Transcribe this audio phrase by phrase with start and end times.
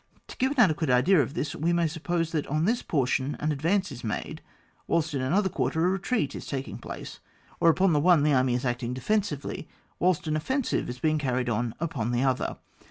[0.29, 3.51] To give an adequate idea of this, we may suppose that on this portion an
[3.51, 4.41] advance is made,
[4.87, 7.19] whilst in another quarter ^ retreat is taking place,
[7.59, 9.69] or that upon the one an army is acting defensively,
[9.99, 12.57] whilst an offensive is being carried on upon the other.